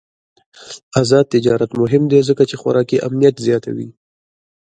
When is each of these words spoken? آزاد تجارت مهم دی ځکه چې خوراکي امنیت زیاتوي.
آزاد 1.01 1.25
تجارت 1.33 1.71
مهم 1.81 2.03
دی 2.11 2.19
ځکه 2.29 2.43
چې 2.49 2.55
خوراکي 2.61 2.97
امنیت 3.07 3.35
زیاتوي. 3.47 3.89